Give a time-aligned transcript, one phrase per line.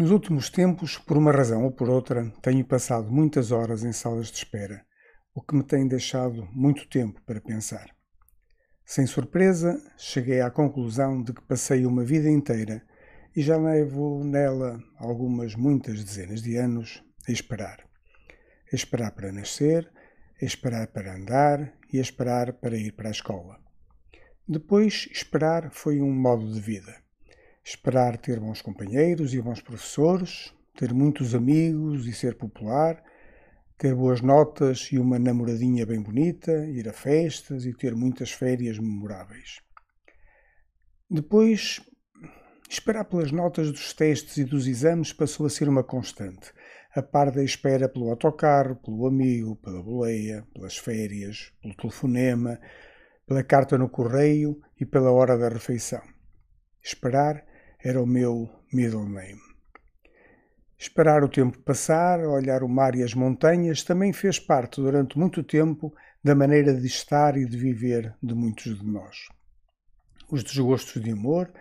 [0.00, 4.28] Nos últimos tempos, por uma razão ou por outra, tenho passado muitas horas em salas
[4.28, 4.82] de espera,
[5.34, 7.94] o que me tem deixado muito tempo para pensar.
[8.82, 12.82] Sem surpresa, cheguei à conclusão de que passei uma vida inteira
[13.36, 17.84] e já levo nela algumas muitas dezenas de anos a esperar.
[18.72, 19.86] A esperar para nascer,
[20.40, 23.60] a esperar para andar e a esperar para ir para a escola.
[24.48, 26.99] Depois, esperar foi um modo de vida
[27.70, 33.00] esperar ter bons companheiros e bons professores, ter muitos amigos e ser popular,
[33.78, 38.76] ter boas notas e uma namoradinha bem bonita, ir a festas e ter muitas férias
[38.78, 39.60] memoráveis.
[41.08, 41.80] Depois,
[42.68, 46.52] esperar pelas notas dos testes e dos exames passou a ser uma constante,
[46.92, 52.58] a par da espera pelo autocarro, pelo amigo, pela boleia, pelas férias, pelo telefonema,
[53.26, 56.02] pela carta no correio e pela hora da refeição.
[56.82, 57.48] Esperar
[57.82, 59.40] era o meu middle name.
[60.78, 65.42] Esperar o tempo passar, olhar o mar e as montanhas também fez parte durante muito
[65.42, 69.28] tempo da maneira de estar e de viver de muitos de nós.
[70.30, 71.52] Os desgostos de amor,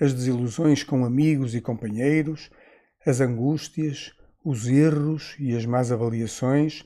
[0.00, 2.50] as desilusões com amigos e companheiros,
[3.06, 4.12] as angústias,
[4.44, 6.84] os erros e as más avaliações,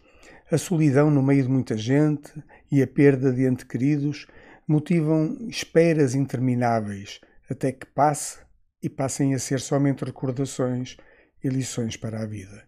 [0.50, 2.32] a solidão no meio de muita gente
[2.70, 4.26] e a perda de entes queridos
[4.66, 8.38] motivam esperas intermináveis até que passe
[8.82, 10.96] e passem a ser somente recordações
[11.42, 12.64] e lições para a vida.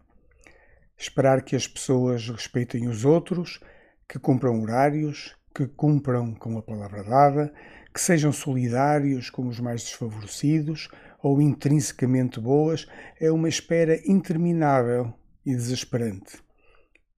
[0.97, 3.59] Esperar que as pessoas respeitem os outros,
[4.07, 7.53] que cumpram horários, que cumpram com a palavra dada,
[7.93, 10.89] que sejam solidários com os mais desfavorecidos
[11.21, 12.87] ou intrinsecamente boas,
[13.19, 15.13] é uma espera interminável
[15.45, 16.43] e desesperante.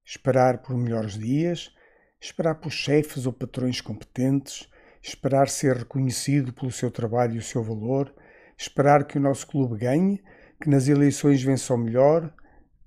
[0.06, 1.72] Esperar por melhores dias,
[2.22, 4.70] esperar por chefes ou patrões competentes,
[5.02, 8.14] esperar ser reconhecido pelo seu trabalho e o seu valor,
[8.58, 10.22] esperar que o nosso clube ganhe,
[10.62, 12.34] que nas eleições vença o melhor,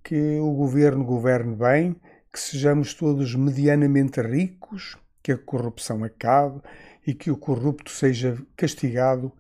[0.03, 1.97] que o governo governe bem,
[2.33, 6.61] que sejamos todos medianamente ricos, que a corrupção acabe
[7.07, 9.33] e que o corrupto seja castigado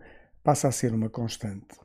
[0.43, 1.79] passa a ser uma constante.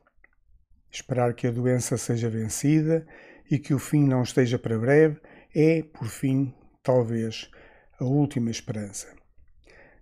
[0.91, 3.05] Esperar que a doença seja vencida
[3.50, 5.19] e que o fim não esteja para breve
[5.53, 7.50] é, por fim, talvez,
[8.00, 9.07] a última esperança.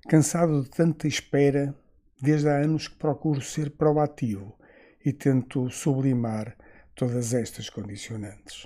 [0.08, 1.76] Cansado de tanta espera,
[2.24, 4.58] Desde há anos que procuro ser proativo
[5.04, 6.56] e tento sublimar
[6.96, 8.66] todas estas condicionantes.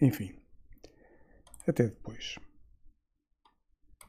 [0.00, 0.34] Enfim,
[1.68, 2.36] até depois.